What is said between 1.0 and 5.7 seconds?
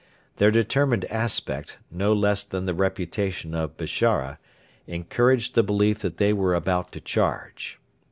aspect, no less than the reputation of Bishara, encouraged the